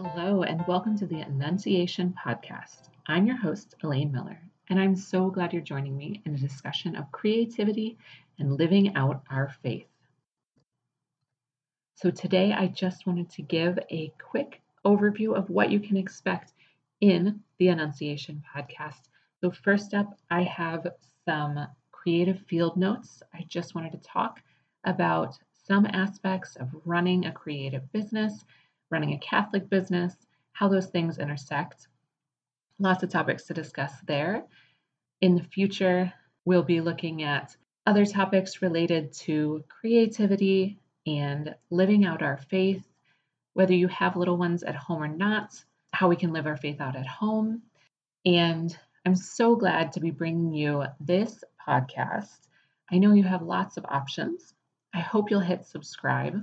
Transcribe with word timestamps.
Hello, 0.00 0.44
and 0.44 0.64
welcome 0.68 0.96
to 0.96 1.06
the 1.06 1.22
Annunciation 1.22 2.14
Podcast. 2.24 2.90
I'm 3.08 3.26
your 3.26 3.36
host, 3.36 3.74
Elayne 3.82 4.12
Miller, 4.12 4.40
and 4.68 4.78
I'm 4.78 4.94
so 4.94 5.28
glad 5.28 5.52
you're 5.52 5.60
joining 5.60 5.96
me 5.96 6.22
in 6.24 6.36
a 6.36 6.38
discussion 6.38 6.94
of 6.94 7.10
creativity 7.10 7.98
and 8.38 8.56
living 8.56 8.94
out 8.94 9.24
our 9.28 9.48
faith. 9.60 9.88
So, 11.96 12.12
today 12.12 12.52
I 12.52 12.68
just 12.68 13.08
wanted 13.08 13.28
to 13.30 13.42
give 13.42 13.76
a 13.90 14.12
quick 14.22 14.60
overview 14.84 15.36
of 15.36 15.50
what 15.50 15.72
you 15.72 15.80
can 15.80 15.96
expect 15.96 16.52
in 17.00 17.40
the 17.58 17.66
Annunciation 17.66 18.40
Podcast. 18.54 19.08
So, 19.40 19.50
first 19.50 19.94
up, 19.94 20.16
I 20.30 20.44
have 20.44 20.86
some 21.24 21.66
creative 21.90 22.38
field 22.42 22.76
notes. 22.76 23.20
I 23.34 23.46
just 23.48 23.74
wanted 23.74 23.90
to 23.90 24.08
talk 24.08 24.38
about 24.84 25.36
some 25.66 25.86
aspects 25.86 26.54
of 26.54 26.68
running 26.84 27.26
a 27.26 27.32
creative 27.32 27.90
business 27.90 28.44
running 28.90 29.12
a 29.12 29.18
Catholic 29.18 29.68
business, 29.68 30.14
how 30.52 30.68
those 30.68 30.86
things 30.86 31.18
intersect. 31.18 31.88
Lots 32.78 33.02
of 33.02 33.10
topics 33.10 33.44
to 33.44 33.54
discuss 33.54 33.92
there. 34.06 34.44
In 35.20 35.34
the 35.34 35.42
future, 35.42 36.12
we'll 36.44 36.62
be 36.62 36.80
looking 36.80 37.22
at 37.22 37.56
other 37.86 38.04
topics 38.04 38.62
related 38.62 39.12
to 39.12 39.64
creativity 39.68 40.78
and 41.06 41.54
living 41.70 42.04
out 42.04 42.22
our 42.22 42.36
faith, 42.36 42.84
whether 43.54 43.74
you 43.74 43.88
have 43.88 44.16
little 44.16 44.36
ones 44.36 44.62
at 44.62 44.76
home 44.76 45.02
or 45.02 45.08
not, 45.08 45.54
how 45.92 46.08
we 46.08 46.16
can 46.16 46.32
live 46.32 46.46
our 46.46 46.56
faith 46.56 46.80
out 46.80 46.96
at 46.96 47.06
home. 47.06 47.62
And 48.24 48.76
I'm 49.06 49.16
so 49.16 49.56
glad 49.56 49.92
to 49.92 50.00
be 50.00 50.10
bringing 50.10 50.52
you 50.52 50.84
this 51.00 51.42
podcast. 51.66 52.36
I 52.90 52.98
know 52.98 53.12
you 53.12 53.22
have 53.24 53.42
lots 53.42 53.76
of 53.76 53.86
options. 53.88 54.54
I 54.94 55.00
hope 55.00 55.30
you'll 55.30 55.40
hit 55.40 55.66
subscribe 55.66 56.42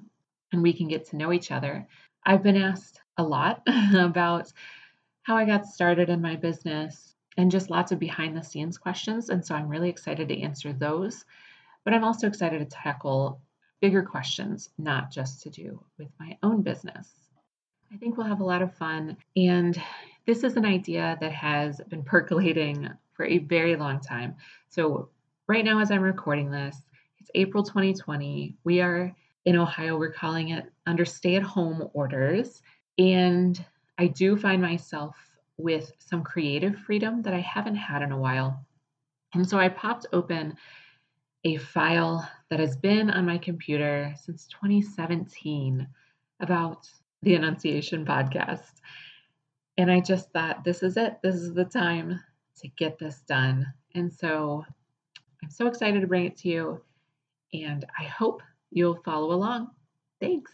and 0.52 0.62
we 0.64 0.74
can 0.74 0.88
get 0.88 1.10
to 1.10 1.16
know 1.16 1.32
each 1.32 1.52
other. 1.52 1.88
I've 2.26 2.44
been 2.44 2.58
asked 2.58 3.02
a 3.18 3.24
lot 3.24 3.62
about 3.96 4.52
how 5.24 5.38
I 5.38 5.46
got 5.46 5.66
started 5.66 6.10
in 6.10 6.22
my 6.22 6.36
business 6.36 7.16
and 7.38 7.52
just 7.52 7.70
lots 7.70 7.92
of 7.92 8.00
behind 8.00 8.36
the 8.36 8.44
scenes 8.44 8.78
questions. 8.78 9.30
And 9.30 9.46
so 9.46 9.56
I'm 9.56 9.68
really 9.68 9.90
excited 9.90 10.30
to 10.30 10.42
answer 10.42 10.74
those. 10.74 11.26
But 11.84 11.94
I'm 11.94 12.04
also 12.04 12.28
excited 12.28 12.60
to 12.60 12.66
tackle 12.66 13.42
bigger 13.82 14.04
questions, 14.04 14.70
not 14.78 15.12
just 15.12 15.42
to 15.44 15.50
do 15.50 15.84
with 15.98 16.08
my 16.20 16.38
own 16.42 16.62
business. 16.62 17.14
I 17.94 17.98
think 17.98 18.18
we'll 18.18 18.28
have 18.28 18.40
a 18.40 18.46
lot 18.46 18.62
of 18.62 18.76
fun. 18.76 19.18
And 19.36 19.80
this 20.26 20.44
is 20.44 20.58
an 20.58 20.66
idea 20.66 21.18
that 21.22 21.32
has 21.32 21.80
been 21.90 22.04
percolating 22.06 22.90
for 23.14 23.26
a 23.26 23.38
very 23.38 23.76
long 23.76 24.00
time. 24.00 24.36
So, 24.70 25.10
right 25.48 25.64
now, 25.64 25.80
as 25.80 25.92
I'm 25.92 26.02
recording 26.02 26.50
this, 26.50 26.76
it's 27.20 27.30
April 27.36 27.64
2020. 27.64 28.56
We 28.64 28.82
are 28.82 29.16
in 29.46 29.56
Ohio, 29.56 29.98
we're 29.98 30.12
calling 30.12 30.50
it 30.50 30.72
under 30.86 31.06
stay 31.06 31.36
at 31.36 31.44
home 31.44 31.88
orders. 31.94 32.62
And 32.98 33.64
I 33.98 34.08
do 34.08 34.36
find 34.36 34.62
myself 34.62 35.16
with 35.58 35.92
some 36.00 36.24
creative 36.24 36.78
freedom 36.80 37.22
that 37.22 37.34
I 37.34 37.40
haven't 37.40 37.76
had 37.76 38.02
in 38.02 38.12
a 38.12 38.18
while. 38.18 38.66
And 39.34 39.48
so 39.48 39.58
I 39.58 39.70
popped 39.70 40.08
open 40.12 40.56
a 41.44 41.58
file 41.58 42.28
that 42.50 42.60
has 42.60 42.76
been 42.76 43.10
on 43.10 43.26
my 43.26 43.38
computer 43.38 44.14
since 44.22 44.48
2017 44.48 45.88
about 46.40 46.90
the 47.22 47.36
Annunciation 47.36 48.06
podcast. 48.06 48.82
And 49.78 49.92
I 49.92 50.00
just 50.00 50.32
thought, 50.32 50.64
this 50.64 50.82
is 50.84 50.98
it. 50.98 51.20
This 51.22 51.36
is 51.36 51.54
the 51.54 51.66
time 51.66 52.20
to 52.62 52.68
get 52.70 52.98
this 52.98 53.22
done. 53.28 53.68
And 53.94 54.12
so 54.12 54.66
I'm 55.44 55.50
so 55.50 55.68
excited 55.68 56.02
to 56.02 56.08
bring 56.08 56.26
it 56.26 56.38
to 56.38 56.50
you. 56.50 56.82
And 57.54 57.86
I 58.00 58.04
hope 58.06 58.42
you'll 58.76 59.02
follow 59.04 59.32
along. 59.32 59.72
Thanks. 60.22 60.52